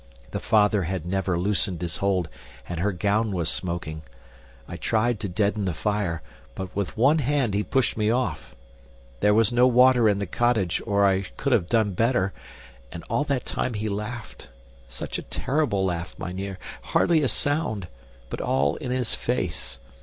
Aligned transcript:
The 0.31 0.39
father 0.39 0.81
had 0.81 1.05
never 1.05 1.37
loosened 1.37 1.79
his 1.83 1.97
hold, 1.97 2.27
and 2.67 2.79
her 2.79 2.91
gown 2.91 3.31
was 3.31 3.49
smoking. 3.49 4.01
I 4.67 4.75
tried 4.75 5.19
to 5.19 5.29
deaden 5.29 5.65
the 5.65 5.75
fire, 5.75 6.23
but 6.55 6.75
with 6.75 6.97
one 6.97 7.19
hand 7.19 7.53
he 7.53 7.61
pushed 7.61 7.95
me 7.95 8.09
off. 8.09 8.55
There 9.19 9.35
was 9.35 9.53
no 9.53 9.67
water 9.67 10.09
in 10.09 10.17
the 10.17 10.25
cottage 10.25 10.81
or 10.87 11.05
I 11.05 11.21
could 11.37 11.53
have 11.53 11.69
done 11.69 11.91
better, 11.93 12.33
and 12.91 13.03
all 13.11 13.25
that 13.25 13.45
time 13.45 13.75
he 13.75 13.89
laughed 13.89 14.49
such 14.89 15.19
a 15.19 15.29
terrible 15.29 15.85
laugh, 15.85 16.15
mynheer, 16.17 16.57
hardly 16.81 17.21
a 17.21 17.27
sound, 17.27 17.87
but 18.31 18.41
all 18.41 18.77
in 18.77 18.89
his 18.89 19.13
face. 19.13 19.77